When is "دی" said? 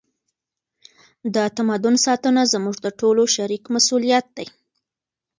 4.37-4.47